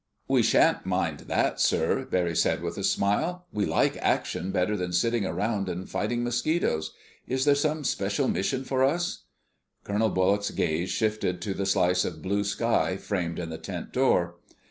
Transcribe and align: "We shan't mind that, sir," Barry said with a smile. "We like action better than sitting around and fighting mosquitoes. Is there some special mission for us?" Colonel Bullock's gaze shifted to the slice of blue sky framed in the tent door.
"We 0.27 0.41
shan't 0.41 0.83
mind 0.83 1.19
that, 1.27 1.59
sir," 1.59 2.05
Barry 2.09 2.35
said 2.35 2.63
with 2.63 2.75
a 2.79 2.83
smile. 2.83 3.45
"We 3.53 3.67
like 3.67 3.97
action 3.97 4.49
better 4.49 4.75
than 4.75 4.93
sitting 4.93 5.27
around 5.27 5.69
and 5.69 5.87
fighting 5.87 6.23
mosquitoes. 6.23 6.91
Is 7.27 7.45
there 7.45 7.53
some 7.53 7.83
special 7.83 8.27
mission 8.27 8.63
for 8.63 8.83
us?" 8.83 9.25
Colonel 9.83 10.09
Bullock's 10.09 10.49
gaze 10.49 10.89
shifted 10.89 11.39
to 11.43 11.53
the 11.53 11.67
slice 11.67 12.03
of 12.03 12.23
blue 12.23 12.43
sky 12.43 12.97
framed 12.97 13.37
in 13.37 13.49
the 13.51 13.59
tent 13.59 13.93
door. 13.93 14.37